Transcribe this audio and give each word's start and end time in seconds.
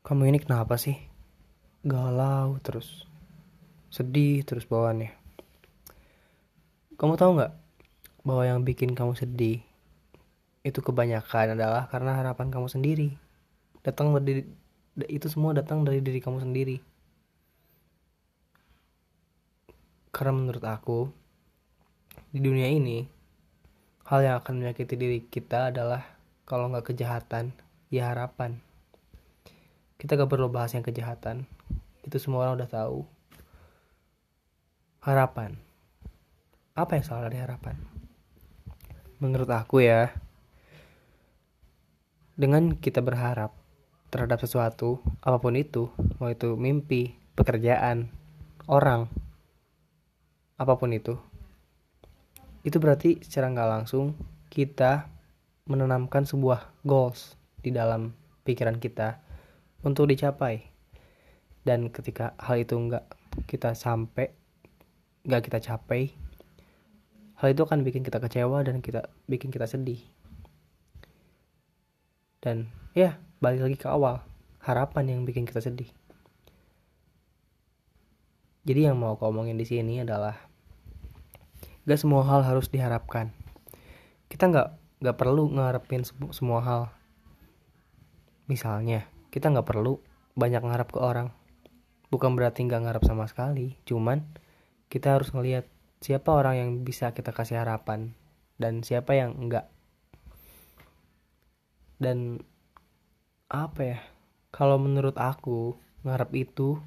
Kamu 0.00 0.24
ini 0.24 0.40
kenapa 0.40 0.80
sih? 0.80 0.96
Galau 1.84 2.56
terus. 2.64 3.04
Sedih 3.92 4.40
terus 4.48 4.64
bawaannya. 4.64 5.12
Kamu 6.96 7.20
tahu 7.20 7.36
nggak 7.36 7.52
bahwa 8.24 8.42
yang 8.48 8.64
bikin 8.64 8.96
kamu 8.96 9.12
sedih 9.12 9.60
itu 10.64 10.80
kebanyakan 10.80 11.52
adalah 11.52 11.84
karena 11.92 12.16
harapan 12.16 12.48
kamu 12.48 12.72
sendiri. 12.72 13.12
Datang 13.84 14.16
dari 14.16 14.48
itu 15.04 15.28
semua 15.28 15.52
datang 15.52 15.84
dari 15.84 16.00
diri 16.00 16.20
kamu 16.20 16.48
sendiri. 16.48 16.80
Karena 20.16 20.32
menurut 20.32 20.64
aku 20.64 21.12
di 22.32 22.40
dunia 22.40 22.72
ini 22.72 23.04
hal 24.08 24.24
yang 24.24 24.40
akan 24.40 24.64
menyakiti 24.64 24.96
diri 24.96 25.18
kita 25.28 25.68
adalah 25.68 26.02
kalau 26.48 26.72
nggak 26.72 26.88
kejahatan, 26.92 27.52
ya 27.92 28.10
harapan. 28.16 28.69
Kita 30.00 30.16
gak 30.16 30.32
perlu 30.32 30.48
bahas 30.48 30.72
yang 30.72 30.80
kejahatan. 30.80 31.44
Itu 32.00 32.16
semua 32.16 32.48
orang 32.48 32.56
udah 32.56 32.70
tahu. 32.72 33.04
Harapan. 35.04 35.60
Apa 36.72 36.96
yang 36.96 37.04
salah 37.04 37.28
dari 37.28 37.36
harapan? 37.36 37.76
Menurut 39.20 39.52
aku 39.52 39.84
ya, 39.84 40.16
dengan 42.40 42.72
kita 42.72 43.04
berharap 43.04 43.52
terhadap 44.08 44.40
sesuatu, 44.40 45.04
apa 45.20 45.36
pun 45.36 45.52
itu, 45.60 45.92
mau 46.16 46.32
itu 46.32 46.56
mimpi, 46.56 47.20
pekerjaan, 47.36 48.08
orang, 48.64 49.12
apa 50.56 50.80
pun 50.80 50.96
itu, 50.96 51.20
itu 52.64 52.80
berarti 52.80 53.20
secara 53.20 53.52
nggak 53.52 53.70
langsung 53.70 54.16
kita 54.48 55.12
menanamkan 55.68 56.24
sebuah 56.24 56.72
goals 56.80 57.36
di 57.60 57.76
dalam 57.76 58.16
pikiran 58.48 58.80
kita 58.80 59.20
untuk 59.86 60.08
dicapai. 60.08 60.66
Dan 61.64 61.92
ketika 61.92 62.32
hal 62.40 62.64
itu 62.64 62.74
nggak 62.76 63.04
kita 63.46 63.76
sampai 63.76 64.32
nggak 65.28 65.42
kita 65.46 65.58
capai 65.60 66.10
hal 67.40 67.56
itu 67.56 67.64
akan 67.64 67.80
bikin 67.80 68.04
kita 68.04 68.20
kecewa 68.20 68.60
dan 68.60 68.84
kita 68.84 69.08
bikin 69.24 69.48
kita 69.48 69.64
sedih. 69.64 70.00
Dan 72.44 72.68
ya 72.92 73.16
balik 73.40 73.64
lagi 73.64 73.76
ke 73.80 73.88
awal 73.88 74.20
harapan 74.60 75.16
yang 75.16 75.20
bikin 75.24 75.48
kita 75.48 75.64
sedih. 75.64 75.88
Jadi 78.68 78.92
yang 78.92 79.00
mau 79.00 79.16
aku 79.16 79.24
omongin 79.24 79.56
di 79.56 79.64
sini 79.64 80.04
adalah 80.04 80.36
gak 81.88 81.96
semua 81.96 82.28
hal 82.28 82.44
harus 82.44 82.68
diharapkan. 82.68 83.32
Kita 84.28 84.52
nggak 84.52 85.00
nggak 85.00 85.16
perlu 85.16 85.48
ngarepin 85.56 86.04
semua 86.04 86.60
hal. 86.60 86.82
Misalnya 88.52 89.08
kita 89.30 89.50
nggak 89.50 89.66
perlu 89.66 89.98
banyak 90.34 90.62
ngarap 90.62 90.90
ke 90.90 91.00
orang. 91.00 91.34
Bukan 92.10 92.34
berarti 92.34 92.66
nggak 92.66 92.82
ngarap 92.86 93.02
sama 93.06 93.30
sekali 93.30 93.78
cuman 93.86 94.26
kita 94.90 95.14
harus 95.14 95.30
ngelihat 95.30 95.70
siapa 96.02 96.34
orang 96.34 96.54
yang 96.58 96.70
bisa 96.82 97.14
kita 97.14 97.30
kasih 97.30 97.62
harapan 97.62 98.18
dan 98.58 98.82
siapa 98.82 99.14
yang 99.14 99.38
enggak 99.38 99.70
dan 102.00 102.40
apa 103.52 103.80
ya 103.84 103.98
kalau 104.50 104.80
menurut 104.80 105.14
aku 105.20 105.76
ngarep 106.02 106.48
itu 106.48 106.80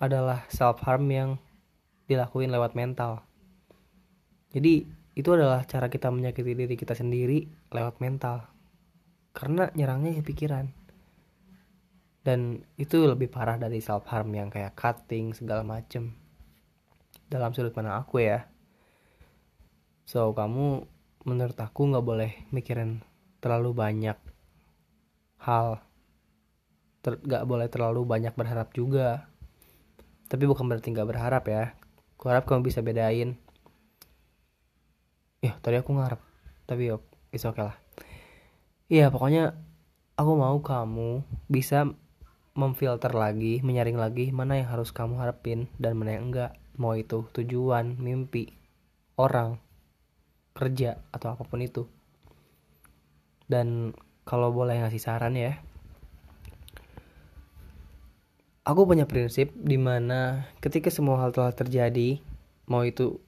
adalah 0.00 0.48
self 0.48 0.82
harm 0.82 1.06
yang 1.12 1.30
dilakuin 2.10 2.50
lewat 2.50 2.74
mental. 2.74 3.22
Jadi 4.50 4.88
itu 5.14 5.28
adalah 5.30 5.62
cara 5.68 5.86
kita 5.86 6.10
menyakiti 6.10 6.56
diri 6.58 6.74
kita 6.74 6.96
sendiri 6.96 7.46
lewat 7.70 8.02
mental. 8.02 8.50
Karena 9.30 9.70
nyerangnya 9.76 10.18
ke 10.18 10.34
pikiran 10.34 10.81
dan 12.22 12.62
itu 12.78 13.02
lebih 13.02 13.26
parah 13.26 13.58
dari 13.58 13.82
self 13.82 14.06
harm 14.06 14.30
yang 14.30 14.46
kayak 14.46 14.78
cutting 14.78 15.34
segala 15.34 15.66
macem. 15.66 16.14
Dalam 17.26 17.50
sudut 17.50 17.74
pandang 17.74 17.98
aku 17.98 18.22
ya. 18.22 18.46
So 20.06 20.30
kamu 20.30 20.86
menurut 21.26 21.58
aku 21.58 21.90
nggak 21.90 22.06
boleh 22.06 22.32
mikirin 22.54 23.02
terlalu 23.42 23.74
banyak 23.74 24.18
hal. 25.42 25.82
Ter, 27.02 27.18
gak 27.18 27.50
boleh 27.50 27.66
terlalu 27.66 28.06
banyak 28.06 28.30
berharap 28.38 28.70
juga. 28.70 29.26
Tapi 30.30 30.46
bukan 30.46 30.70
berarti 30.70 30.94
nggak 30.94 31.10
berharap 31.10 31.44
ya. 31.50 31.74
Aku 32.14 32.30
harap 32.30 32.46
kamu 32.46 32.62
bisa 32.70 32.78
bedain. 32.78 33.34
Ya 35.42 35.58
tadi 35.58 35.82
aku 35.82 35.90
ngarep 35.98 36.22
tapi 36.70 36.88
yuk 36.88 37.02
oke 37.02 37.36
okay 37.36 37.62
lah. 37.66 37.76
Iya 38.86 39.10
pokoknya 39.10 39.58
aku 40.14 40.32
mau 40.38 40.56
kamu 40.62 41.26
bisa 41.50 41.90
memfilter 42.52 43.12
lagi, 43.16 43.64
menyaring 43.64 43.96
lagi 43.96 44.28
mana 44.28 44.60
yang 44.60 44.68
harus 44.68 44.92
kamu 44.92 45.16
harapin 45.16 45.72
dan 45.80 45.96
mana 45.96 46.16
yang 46.20 46.28
enggak. 46.28 46.52
Mau 46.76 46.96
itu 46.96 47.28
tujuan, 47.32 47.96
mimpi, 48.00 48.52
orang, 49.16 49.60
kerja 50.52 51.00
atau 51.12 51.32
apa 51.32 51.44
pun 51.44 51.60
itu. 51.64 51.88
Dan 53.48 53.96
kalau 54.28 54.52
boleh 54.52 54.80
ngasih 54.80 55.00
saran 55.00 55.36
ya. 55.36 55.60
Aku 58.62 58.86
punya 58.86 59.10
prinsip 59.10 59.50
di 59.58 59.74
mana 59.74 60.46
ketika 60.62 60.86
semua 60.86 61.18
hal 61.18 61.34
telah 61.34 61.50
terjadi, 61.50 62.22
mau 62.70 62.86
itu 62.86 63.18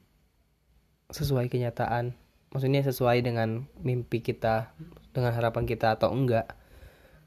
sesuai 1.10 1.50
kenyataan, 1.50 2.14
maksudnya 2.54 2.86
sesuai 2.86 3.18
dengan 3.26 3.66
mimpi 3.82 4.22
kita, 4.22 4.70
dengan 5.10 5.34
harapan 5.34 5.66
kita 5.66 5.98
atau 5.98 6.14
enggak, 6.14 6.54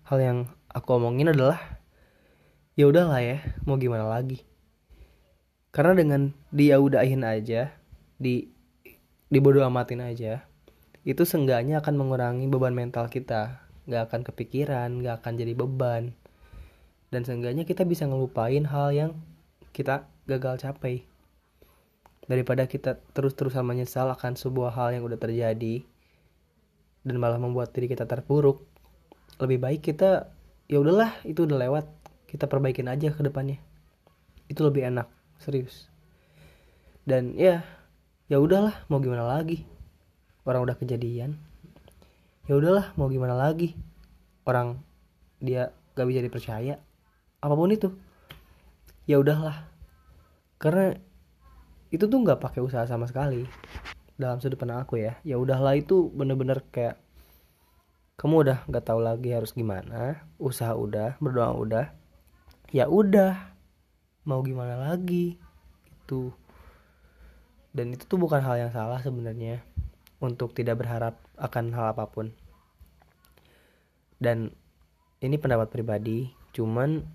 hal 0.08 0.24
yang 0.24 0.40
aku 0.72 0.96
omongin 0.96 1.36
adalah 1.36 1.77
ya 2.78 2.86
udahlah 2.86 3.20
ya 3.20 3.42
mau 3.66 3.82
gimana 3.82 4.06
lagi? 4.06 4.46
Karena 5.74 5.98
dengan 5.98 6.22
dia 6.54 6.78
udahin 6.78 7.26
aja 7.26 7.74
di 8.22 8.54
dibodoh 9.28 9.66
amatin 9.66 10.00
aja 10.06 10.46
itu 11.04 11.26
seenggaknya 11.26 11.82
akan 11.82 11.98
mengurangi 11.98 12.46
beban 12.46 12.78
mental 12.78 13.10
kita. 13.10 13.66
Nggak 13.90 14.04
akan 14.14 14.22
kepikiran 14.30 14.90
nggak 15.02 15.26
akan 15.26 15.34
jadi 15.42 15.54
beban. 15.58 16.14
Dan 17.10 17.26
seenggaknya 17.26 17.66
kita 17.66 17.82
bisa 17.82 18.06
ngelupain 18.06 18.64
hal 18.70 18.94
yang 18.94 19.12
kita 19.74 20.06
gagal 20.30 20.62
capai. 20.62 21.02
Daripada 22.30 22.70
kita 22.70 23.00
terus-terusan 23.18 23.66
menyesal 23.66 24.12
akan 24.14 24.38
sebuah 24.38 24.76
hal 24.76 25.00
yang 25.00 25.04
udah 25.08 25.16
terjadi 25.18 25.82
dan 27.08 27.16
malah 27.24 27.40
membuat 27.40 27.72
diri 27.72 27.88
kita 27.88 28.04
terpuruk 28.04 28.68
lebih 29.40 29.64
baik 29.64 29.82
kita 29.88 30.28
ya 30.68 30.84
udahlah 30.84 31.16
itu 31.24 31.48
udah 31.48 31.56
lewat 31.56 31.86
kita 32.28 32.46
perbaikin 32.46 32.92
aja 32.92 33.10
ke 33.16 33.24
depannya. 33.24 33.58
Itu 34.52 34.68
lebih 34.68 34.84
enak 34.92 35.08
serius. 35.40 35.88
Dan 37.08 37.40
ya 37.40 37.64
ya 38.28 38.38
udahlah 38.44 38.84
mau 38.92 39.00
gimana 39.00 39.24
lagi? 39.24 39.64
Orang 40.44 40.68
udah 40.68 40.76
kejadian. 40.76 41.40
Ya 42.48 42.60
udahlah 42.60 42.92
mau 43.00 43.08
gimana 43.08 43.36
lagi? 43.36 43.76
Orang 44.44 44.84
dia 45.40 45.72
gak 45.96 46.08
bisa 46.08 46.20
dipercaya. 46.24 46.76
Apa 47.40 47.56
pun 47.56 47.72
itu. 47.72 47.96
Ya 49.08 49.20
udahlah. 49.20 49.68
Karena 50.60 50.96
itu 51.88 52.04
tuh 52.12 52.20
nggak 52.20 52.44
pakai 52.44 52.60
usaha 52.60 52.84
sama 52.84 53.08
sekali. 53.08 53.48
Dalam 54.20 54.44
sudut 54.44 54.60
pandang 54.60 54.84
aku 54.84 55.00
ya. 55.00 55.16
Ya 55.24 55.40
udahlah 55.40 55.80
itu 55.80 56.12
bener-bener 56.12 56.60
kayak 56.72 57.00
kamu 58.18 58.44
udah 58.44 58.58
nggak 58.68 58.84
tahu 58.84 59.00
lagi 59.00 59.32
harus 59.32 59.56
gimana. 59.56 60.28
Usaha 60.42 60.76
udah 60.76 61.16
berdoa 61.24 61.54
udah 61.56 61.86
ya 62.74 62.92
udah 62.92 63.56
mau 64.28 64.44
gimana 64.44 64.76
lagi 64.76 65.40
itu 65.88 66.32
dan 67.78 67.94
itu 67.94 68.10
tuh 68.10 68.18
bukan 68.18 68.42
hal 68.42 68.58
yang 68.58 68.72
salah 68.74 68.98
sebenarnya 69.06 69.62
untuk 70.18 70.58
tidak 70.58 70.82
berharap 70.82 71.22
akan 71.38 71.70
hal 71.78 71.94
apa 71.94 72.10
pun. 72.10 72.34
Dan 74.18 74.50
ini 75.22 75.38
pendapat 75.38 75.70
pribadi 75.70 76.34
cuman 76.58 77.06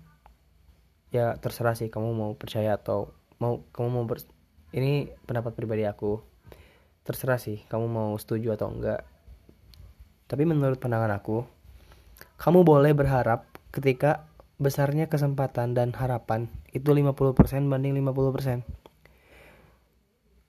ya 1.11 1.35
terserah 1.35 1.75
sih 1.75 1.91
kamu 1.91 2.15
mau 2.15 2.31
percaya 2.39 2.79
atau 2.79 3.11
mau 3.43 3.67
kamu 3.75 3.87
mau 3.91 4.03
ber, 4.07 4.23
ini 4.71 5.11
pendapat 5.27 5.51
pribadi 5.51 5.83
aku. 5.83 6.23
Terserah 7.03 7.35
sih 7.35 7.59
kamu 7.67 7.91
mau 7.91 8.15
setuju 8.15 8.55
atau 8.55 8.71
enggak. 8.71 9.03
Tapi 10.31 10.47
menurut 10.47 10.79
pandangan 10.79 11.11
aku 11.11 11.43
kamu 12.39 12.63
boleh 12.63 12.95
berharap 12.95 13.51
ketika 13.75 14.31
besarnya 14.61 15.09
kesempatan 15.09 15.73
dan 15.73 15.91
harapan 15.97 16.49
itu 16.69 16.93
50% 16.93 17.33
banding 17.69 17.93
50%. 17.97 18.61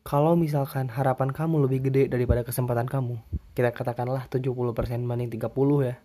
Kalau 0.05 0.37
misalkan 0.37 0.93
harapan 0.93 1.33
kamu 1.33 1.65
lebih 1.65 1.89
gede 1.89 2.13
daripada 2.13 2.45
kesempatan 2.45 2.85
kamu, 2.85 3.25
kita 3.57 3.73
katakanlah 3.73 4.29
70% 4.29 5.09
banding 5.09 5.33
30 5.33 5.49
ya. 5.81 5.97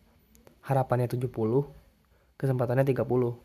Harapannya 0.64 1.12
70, 1.12 1.28
kesempatannya 2.40 2.88
30. 2.88 3.36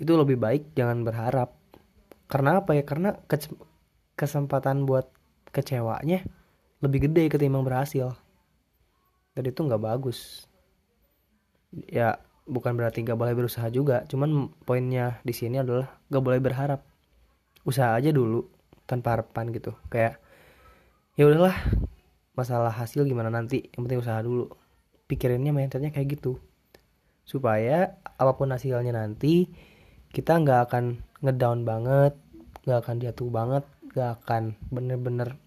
Itu 0.00 0.12
lebih 0.16 0.40
baik 0.40 0.72
jangan 0.72 1.04
berharap. 1.04 1.52
Karena 2.24 2.64
apa 2.64 2.72
ya? 2.72 2.88
Karena 2.88 3.12
kesempatan 4.16 4.88
buat 4.88 5.12
kecewanya 5.52 6.24
lebih 6.80 7.12
gede 7.12 7.28
ketimbang 7.28 7.68
berhasil. 7.68 8.16
Dan 9.36 9.44
itu 9.44 9.60
nggak 9.60 9.84
bagus. 9.84 10.48
Ya 11.84 12.16
bukan 12.46 12.74
berarti 12.74 13.06
gak 13.06 13.18
boleh 13.18 13.34
berusaha 13.36 13.66
juga 13.70 14.02
cuman 14.10 14.50
poinnya 14.66 15.22
di 15.22 15.34
sini 15.34 15.62
adalah 15.62 15.98
gak 16.10 16.22
boleh 16.22 16.40
berharap. 16.42 16.82
Usaha 17.62 17.94
aja 17.94 18.10
dulu 18.10 18.46
tanpa 18.86 19.18
harapan 19.18 19.54
gitu. 19.54 19.72
Kayak 19.86 20.18
ya 21.14 21.30
udahlah 21.30 21.54
masalah 22.34 22.74
hasil 22.74 23.06
gimana 23.06 23.30
nanti? 23.30 23.70
Yang 23.74 23.82
penting 23.86 24.00
usaha 24.02 24.18
dulu. 24.20 24.50
Pikirinnya 25.06 25.54
mindsetnya 25.54 25.94
kayak 25.94 26.18
gitu. 26.18 26.42
Supaya 27.22 28.02
apa 28.18 28.34
pun 28.34 28.50
hasilnya 28.50 28.90
nanti 28.90 29.46
kita 30.12 30.36
nggak 30.42 30.60
akan 30.68 30.84
ngedown 31.22 31.64
banget 31.64 32.12
nggak 32.62 32.78
akan 32.84 32.96
jatuh 33.02 33.28
banget 33.32 33.64
nggak 33.90 34.10
akan 34.22 34.42
bener-bener 34.68 35.40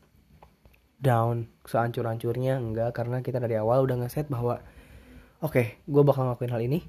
down 1.00 1.46
seancur-ancurnya 1.70 2.58
enggak 2.58 2.96
karena 2.98 3.22
kita 3.22 3.38
dari 3.38 3.60
awal 3.60 3.86
udah 3.86 4.02
ngeset 4.02 4.26
bahwa 4.28 4.60
oke 5.42 5.52
okay, 5.52 5.80
gue 5.84 6.04
bakal 6.06 6.28
ngelakuin 6.28 6.54
hal 6.54 6.62
ini. 6.64 6.80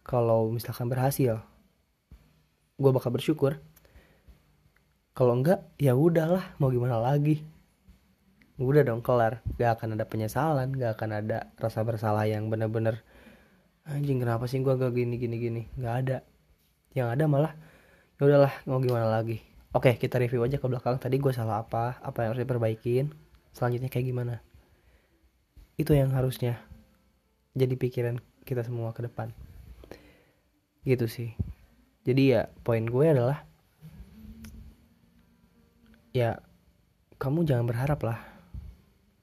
Kalau 0.00 0.48
misalkan 0.50 0.88
berhasil 0.90 1.38
gue 2.80 2.90
bakal 2.96 3.12
bersyukur. 3.12 3.60
Kalau 5.12 5.36
enggak 5.36 5.68
ya 5.76 5.92
udahlah 5.92 6.56
mau 6.56 6.72
gimana 6.72 6.96
lagi? 6.96 7.44
Udah 8.56 8.80
dong 8.80 9.04
kelar. 9.04 9.44
Gak 9.60 9.76
akan 9.76 10.00
ada 10.00 10.08
penyesalan 10.08 10.72
gak 10.72 10.96
akan 10.96 11.10
ada 11.20 11.52
rasa 11.60 11.84
bersalah 11.84 12.24
yang 12.24 12.48
bener-bener 12.48 13.04
anjing 13.84 14.22
kenapa 14.22 14.48
sih 14.48 14.64
gue 14.64 14.72
gak 14.72 14.96
gini 14.96 15.20
gini 15.20 15.36
gini? 15.36 15.62
Nggak 15.76 15.94
ada. 16.06 16.18
Yang 16.96 17.08
ada 17.20 17.24
malah 17.28 17.52
ya 18.16 18.22
udahlah 18.24 18.52
mau 18.64 18.80
gimana 18.80 19.12
lagi? 19.12 19.44
Oke 19.76 19.94
kita 20.00 20.16
review 20.16 20.40
aja 20.40 20.56
ke 20.56 20.64
belakang. 20.64 20.96
Tadi 20.96 21.20
gue 21.20 21.32
salah 21.36 21.60
apa? 21.60 22.00
Apa 22.00 22.24
yang 22.24 22.32
harus 22.32 22.42
diperbaikin? 22.48 23.12
Selanjutnya 23.52 23.92
kayak 23.92 24.08
gimana? 24.08 24.40
Itu 25.76 25.92
yang 25.92 26.16
harusnya 26.16 26.64
jadi 27.54 27.74
pikiran 27.74 28.18
kita 28.46 28.66
semua 28.66 28.90
ke 28.94 29.06
depan 29.06 29.34
gitu 30.86 31.06
sih 31.10 31.36
jadi 32.06 32.22
ya 32.22 32.42
poin 32.64 32.86
gue 32.88 33.06
adalah 33.06 33.44
ya 36.10 36.42
kamu 37.20 37.44
jangan 37.44 37.68
berharap 37.68 38.00
lah 38.02 38.18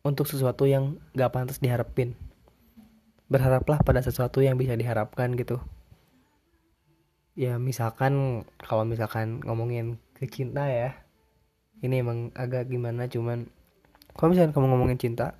untuk 0.07 0.23
sesuatu 0.23 0.63
yang 0.63 0.95
gak 1.11 1.35
pantas 1.35 1.59
diharapin. 1.59 2.15
Berharaplah 3.27 3.83
pada 3.83 3.99
sesuatu 3.99 4.39
yang 4.39 4.55
bisa 4.55 4.71
diharapkan 4.79 5.35
gitu. 5.35 5.59
Ya 7.35 7.59
misalkan 7.59 8.45
kalau 8.63 8.87
misalkan 8.87 9.43
ngomongin 9.43 9.99
ke 10.15 10.31
cinta 10.31 10.71
ya. 10.71 10.95
Ini 11.83 12.01
emang 12.01 12.33
agak 12.33 12.71
gimana 12.71 13.05
cuman 13.05 13.51
kalau 14.17 14.33
misalkan 14.33 14.55
kamu 14.55 14.65
ngomongin 14.73 14.97
cinta 14.97 15.37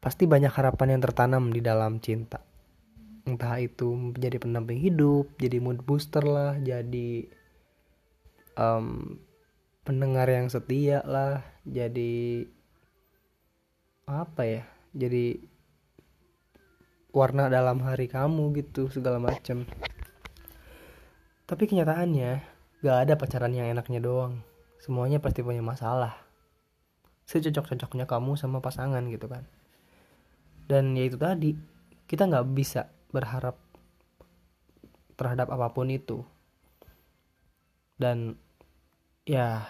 pasti 0.00 0.28
banyak 0.28 0.52
harapan 0.52 0.96
yang 0.96 1.02
tertanam 1.02 1.50
di 1.50 1.60
dalam 1.64 1.98
cinta. 1.98 2.42
Entah 3.26 3.58
itu 3.58 3.90
menjadi 3.90 4.38
pendamping 4.38 4.78
hidup, 4.78 5.34
jadi 5.40 5.58
mood 5.58 5.82
booster 5.82 6.22
lah, 6.22 6.54
jadi 6.62 7.26
um, 8.56 9.18
pendengar 9.86 10.26
yang 10.26 10.50
setia 10.50 10.98
lah 11.06 11.46
jadi 11.62 12.42
apa 14.10 14.42
ya 14.42 14.62
jadi 14.90 15.38
warna 17.14 17.46
dalam 17.46 17.78
hari 17.86 18.10
kamu 18.10 18.52
gitu 18.60 18.90
segala 18.90 19.22
macem. 19.22 19.64
Tapi 21.46 21.64
kenyataannya 21.70 22.42
gak 22.82 22.98
ada 23.06 23.14
pacaran 23.14 23.54
yang 23.54 23.70
enaknya 23.70 24.02
doang. 24.02 24.42
Semuanya 24.82 25.22
pasti 25.22 25.46
punya 25.46 25.62
masalah. 25.62 26.18
Secocok-cocoknya 27.30 28.10
kamu 28.10 28.34
sama 28.34 28.58
pasangan 28.58 29.06
gitu 29.08 29.30
kan 29.30 29.46
dan 30.66 30.98
ya 30.98 31.06
itu 31.06 31.18
tadi 31.18 31.54
kita 32.10 32.26
nggak 32.26 32.46
bisa 32.54 32.90
berharap 33.14 33.58
terhadap 35.16 35.48
apa 35.50 35.72
pun 35.72 35.88
itu. 35.90 36.22
Dan 37.96 38.36
ya 39.24 39.64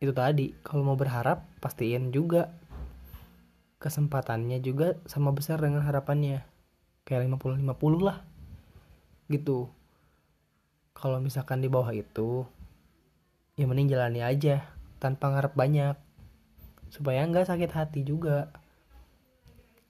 itu 0.00 0.12
tadi 0.14 0.56
kalau 0.64 0.86
mau 0.86 0.96
berharap 0.96 1.44
pastiin 1.60 2.10
juga 2.14 2.54
kesempatannya 3.82 4.58
juga 4.64 4.96
sama 5.04 5.34
besar 5.34 5.60
dengan 5.60 5.84
harapannya. 5.84 6.42
Kayak 7.06 7.30
50-50 7.38 8.02
lah 8.02 8.24
gitu. 9.30 9.70
Kalau 10.96 11.20
misalkan 11.20 11.60
di 11.60 11.68
bawah 11.68 11.92
itu 11.92 12.48
ya 13.58 13.68
mending 13.68 13.92
jalani 13.92 14.24
aja 14.24 14.64
tanpa 15.02 15.34
ngarep 15.34 15.52
banyak. 15.54 15.96
Supaya 16.88 17.26
nggak 17.28 17.52
sakit 17.52 17.70
hati 17.74 18.00
juga 18.06 18.48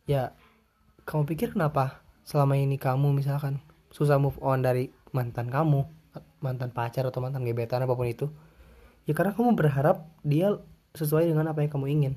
ya 0.07 0.33
kamu 1.07 1.27
pikir 1.27 1.55
kenapa 1.55 2.03
selama 2.27 2.59
ini 2.59 2.79
kamu 2.79 3.15
misalkan 3.15 3.63
susah 3.91 4.19
move 4.19 4.39
on 4.43 4.63
dari 4.63 4.91
mantan 5.15 5.51
kamu 5.51 5.87
mantan 6.41 6.73
pacar 6.73 7.05
atau 7.07 7.21
mantan 7.21 7.45
gebetan 7.45 7.85
apa 7.85 7.93
pun 7.93 8.09
itu? 8.09 8.31
Ya 9.05 9.13
karena 9.13 9.37
kamu 9.37 9.55
berharap 9.55 10.09
dia 10.25 10.57
sesuai 10.97 11.29
dengan 11.29 11.51
apa 11.53 11.63
yang 11.63 11.71
kamu 11.71 11.87
ingin. 11.93 12.15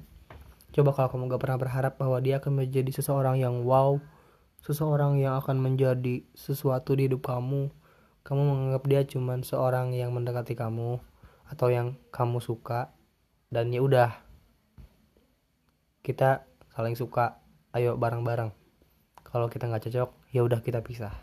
Coba 0.72 0.94
kalau 0.94 1.10
kamu 1.12 1.34
gak 1.34 1.42
pernah 1.42 1.60
berharap 1.60 1.94
bahwa 1.98 2.18
dia 2.22 2.38
akan 2.38 2.64
menjadi 2.64 2.94
seseorang 2.94 3.42
yang 3.42 3.66
wow 3.66 3.98
seseorang 4.60 5.20
yang 5.20 5.40
akan 5.40 5.60
menjadi 5.60 6.24
sesuatu 6.36 6.96
di 6.96 7.08
hidup 7.08 7.24
kamu 7.24 7.72
kamu 8.28 8.42
menganggap 8.44 8.84
dia 8.86 9.02
cuma 9.08 9.40
seorang 9.40 9.96
yang 9.96 10.12
mendekati 10.12 10.54
kamu 10.54 11.00
atau 11.48 11.68
yang 11.72 11.96
kamu 12.12 12.44
suka 12.44 12.92
dan 13.50 13.72
ya 13.72 13.82
udah 13.82 14.12
kita 16.04 16.46
saling 16.76 16.94
suka 16.94 17.40
ayo 17.74 17.98
bareng-bareng. 17.98 18.52
Kalau 19.26 19.48
kita 19.52 19.70
nggak 19.70 19.90
cocok 19.90 20.10
ya 20.34 20.42
udah 20.42 20.60
kita 20.66 20.82
pisah. 20.82 21.14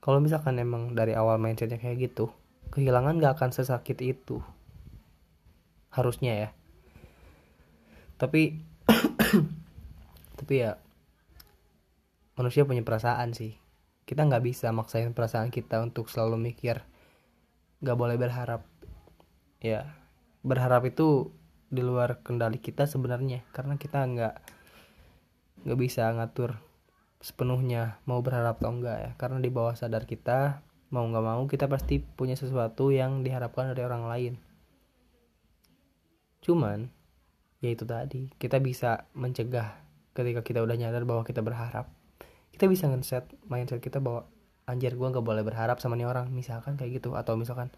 Kalau 0.00 0.20
misalkan 0.20 0.56
emang 0.56 0.96
dari 0.96 1.12
awal 1.12 1.36
mindsetnya 1.36 1.76
kayak 1.76 2.10
gitu 2.12 2.32
kehilangan 2.70 3.18
gak 3.18 3.34
akan 3.38 3.50
sesakit 3.50 3.98
itu. 4.00 4.38
Harusnya 5.90 6.32
ya. 6.38 6.48
Tapi 8.14 8.62
tapi 10.38 10.54
ya 10.54 10.78
manusia 12.38 12.62
punya 12.62 12.86
perasaan 12.86 13.34
sih. 13.34 13.58
Kita 14.06 14.26
nggak 14.26 14.42
bisa 14.42 14.74
maksain 14.74 15.14
perasaan 15.14 15.54
kita 15.54 15.82
untuk 15.82 16.10
selalu 16.10 16.38
mikir 16.38 16.82
nggak 17.82 17.98
boleh 17.98 18.16
berharap. 18.16 18.62
Ya 19.58 19.90
berharap 20.46 20.86
itu 20.86 21.34
di 21.70 21.82
luar 21.84 22.22
kendali 22.22 22.58
kita 22.58 22.86
sebenarnya 22.86 23.46
karena 23.54 23.78
kita 23.78 24.02
nggak 24.02 24.34
nggak 25.64 25.78
bisa 25.78 26.08
ngatur 26.16 26.56
sepenuhnya 27.20 28.00
mau 28.08 28.24
berharap 28.24 28.58
atau 28.64 28.72
enggak 28.72 28.96
ya. 28.96 29.10
Karena 29.20 29.38
di 29.38 29.52
bawah 29.52 29.76
sadar 29.76 30.08
kita 30.08 30.64
mau 30.90 31.06
nggak 31.06 31.24
mau 31.24 31.42
kita 31.46 31.68
pasti 31.70 32.00
punya 32.00 32.34
sesuatu 32.34 32.90
yang 32.90 33.20
diharapkan 33.22 33.70
dari 33.70 33.84
orang 33.84 34.04
lain. 34.08 34.34
Cuman 36.40 36.88
ya 37.60 37.68
itu 37.70 37.84
tadi 37.84 38.32
kita 38.40 38.56
bisa 38.58 39.06
mencegah 39.12 39.76
ketika 40.16 40.40
kita 40.40 40.64
udah 40.64 40.76
nyadar 40.80 41.04
bahwa 41.04 41.22
kita 41.22 41.44
berharap. 41.44 41.92
Kita 42.50 42.66
bisa 42.66 42.88
nge-set 42.90 43.30
mindset 43.46 43.80
kita 43.80 44.02
bahwa 44.02 44.26
anjir 44.66 44.96
gue 44.96 45.06
nggak 45.06 45.24
boleh 45.24 45.44
berharap 45.44 45.78
sama 45.78 45.94
nih 46.00 46.08
orang. 46.08 46.32
Misalkan 46.32 46.80
kayak 46.80 47.04
gitu 47.04 47.14
atau 47.14 47.36
misalkan 47.36 47.68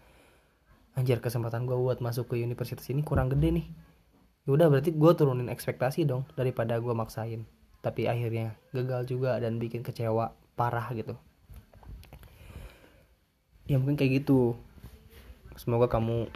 anjir 0.95 1.19
kesempatan 1.19 1.67
gue 1.67 1.75
buat 1.75 1.99
masuk 1.99 2.31
ke 2.31 2.39
universitas 2.39 2.87
ini 2.89 3.03
kurang 3.03 3.27
gede 3.27 3.59
nih. 3.59 3.67
Ya 4.47 4.49
udah 4.55 4.67
berarti 4.71 4.95
gue 4.95 5.11
turunin 5.15 5.51
ekspektasi 5.51 6.07
dong 6.07 6.27
daripada 6.35 6.79
gue 6.79 6.91
maksain 6.95 7.43
tapi 7.83 8.07
akhirnya 8.07 8.55
gagal 8.71 9.11
juga 9.11 9.35
dan 9.43 9.59
bikin 9.59 9.83
kecewa 9.83 10.31
parah 10.55 10.87
gitu. 10.95 11.19
Ya 13.67 13.75
mungkin 13.75 13.99
kayak 13.99 14.23
gitu. 14.23 14.55
Semoga 15.59 15.91
kamu 15.91 16.31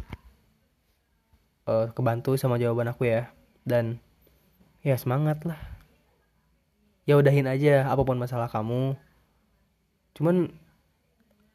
uh, 1.72 1.88
kebantu 1.96 2.36
sama 2.36 2.60
jawaban 2.60 2.92
aku 2.92 3.08
ya. 3.08 3.32
Dan 3.64 4.04
ya 4.84 5.00
semangat 5.00 5.48
lah. 5.48 5.60
Ya 7.08 7.16
udahin 7.16 7.48
aja 7.48 7.88
apa 7.88 8.04
pun 8.04 8.20
masalah 8.20 8.52
kamu. 8.52 9.00
Cuman 10.20 10.52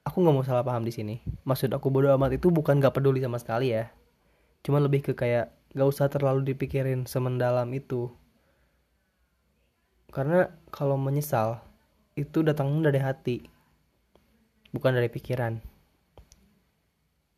aku 0.08 0.16
nggak 0.25 0.34
mau 0.40 0.46
salah 0.49 0.64
paham 0.64 0.88
di 0.88 0.92
sini. 0.96 1.20
Maksud 1.44 1.68
aku 1.68 1.92
bodo 1.92 2.08
amat 2.16 2.40
itu 2.40 2.49
bukan 2.49 2.80
gak 2.80 2.96
peduli 2.96 3.20
sama 3.20 3.37
sekali 3.37 3.76
ya. 3.76 3.92
Cuman 4.64 4.88
lebih 4.88 5.04
ke 5.04 5.12
kayak 5.12 5.52
gak 5.76 5.88
usah 5.88 6.08
terlalu 6.08 6.56
dipikirin 6.56 7.04
semendalam 7.04 7.68
itu 7.76 8.08
karena 10.12 10.52
kalau 10.69 11.00
menyesal 11.00 11.64
itu 12.12 12.45
datangnya 12.45 12.92
dari 12.92 13.00
hati, 13.00 13.37
bukan 14.76 14.92
dari 14.92 15.09
pikiran. 15.09 15.57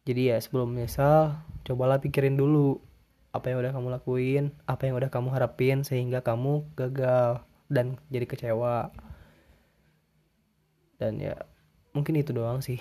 Jadi 0.04 0.34
ya 0.34 0.36
sebelum 0.42 0.74
menyesal, 0.74 1.38
cobalah 1.62 2.02
pikirin 2.02 2.34
dulu 2.34 2.82
apa 3.30 3.50
yang 3.50 3.62
udah 3.62 3.72
kamu 3.72 3.88
lakuin, 3.94 4.44
apa 4.66 4.90
yang 4.90 4.98
udah 4.98 5.08
kamu 5.08 5.30
harapin 5.32 5.86
sehingga 5.86 6.20
kamu 6.20 6.66
gagal 6.74 7.40
dan 7.70 7.96
jadi 8.10 8.26
kecewa. 8.26 8.90
Dan 10.98 11.22
ya 11.22 11.38
mungkin 11.94 12.18
itu 12.18 12.34
doang 12.34 12.58
sih. 12.58 12.78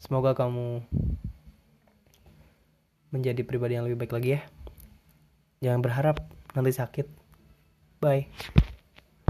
Semoga 0.00 0.34
kamu 0.34 0.82
menjadi 3.12 3.44
pribadi 3.44 3.76
yang 3.76 3.84
lebih 3.84 4.00
baik 4.02 4.16
lagi 4.16 4.40
ya. 4.40 4.42
Jangan 5.62 5.80
berharap 5.84 6.16
nanti 6.56 6.72
sakit. 6.74 7.21
Bye. 8.02 8.26